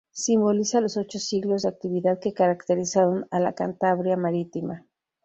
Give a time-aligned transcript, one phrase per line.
[0.13, 4.83] Simboliza los ocho siglos de actividad que caracterizaron a la Cantabria marítima.